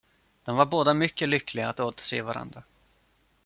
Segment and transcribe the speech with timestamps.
[0.43, 2.63] De var båda två mycket lyckliga att återse varandra.